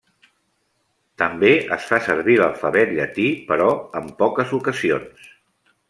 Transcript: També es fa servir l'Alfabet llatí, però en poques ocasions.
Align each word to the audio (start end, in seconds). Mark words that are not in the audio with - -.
També 1.23 1.51
es 1.77 1.85
fa 1.91 2.01
servir 2.07 2.39
l'Alfabet 2.41 2.95
llatí, 3.01 3.29
però 3.53 3.71
en 4.01 4.13
poques 4.23 4.59
ocasions. 4.63 5.33